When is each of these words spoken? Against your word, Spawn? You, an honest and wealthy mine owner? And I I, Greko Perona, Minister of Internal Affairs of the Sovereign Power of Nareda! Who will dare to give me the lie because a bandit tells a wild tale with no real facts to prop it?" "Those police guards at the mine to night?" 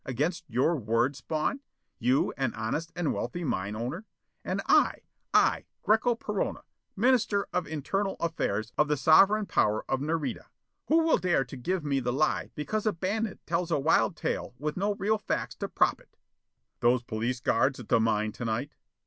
Against 0.03 0.49
your 0.49 0.77
word, 0.77 1.15
Spawn? 1.15 1.59
You, 1.99 2.33
an 2.35 2.55
honest 2.55 2.91
and 2.95 3.13
wealthy 3.13 3.43
mine 3.43 3.75
owner? 3.75 4.07
And 4.43 4.59
I 4.65 5.01
I, 5.31 5.65
Greko 5.83 6.17
Perona, 6.19 6.63
Minister 6.95 7.45
of 7.53 7.67
Internal 7.67 8.15
Affairs 8.19 8.73
of 8.79 8.87
the 8.87 8.97
Sovereign 8.97 9.45
Power 9.45 9.85
of 9.87 9.99
Nareda! 9.99 10.45
Who 10.87 11.03
will 11.03 11.19
dare 11.19 11.45
to 11.45 11.55
give 11.55 11.85
me 11.85 11.99
the 11.99 12.11
lie 12.11 12.49
because 12.55 12.87
a 12.87 12.91
bandit 12.93 13.41
tells 13.45 13.69
a 13.69 13.77
wild 13.77 14.15
tale 14.15 14.55
with 14.57 14.75
no 14.75 14.95
real 14.95 15.19
facts 15.19 15.53
to 15.57 15.67
prop 15.69 16.01
it?" 16.01 16.17
"Those 16.79 17.03
police 17.03 17.39
guards 17.39 17.79
at 17.79 17.89
the 17.89 17.99
mine 17.99 18.31
to 18.31 18.45
night?" 18.45 18.71